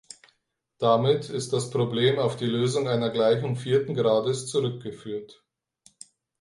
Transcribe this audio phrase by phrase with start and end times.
[0.79, 5.43] Damit ist das Problem auf die Lösung einer Gleichung vierten Grades zurückgeführt.